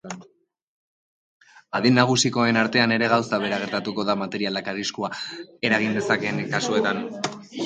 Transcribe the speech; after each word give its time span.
Adin 1.79 1.95
nagusikoen 1.99 2.57
artean 2.61 2.95
ere 2.97 3.11
gauza 3.13 3.41
bera 3.45 3.61
gertatuko 3.65 4.07
da 4.09 4.17
materialak 4.23 4.73
arriskua 4.75 5.13
eragin 5.71 5.95
dezakeen 6.01 6.45
kasuetan. 6.57 7.07